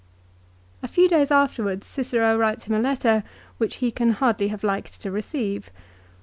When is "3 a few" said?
0.79-1.07